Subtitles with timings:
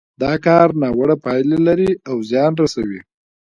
[0.21, 2.99] دا کار ناوړه پايلې لري او زيان رسوي.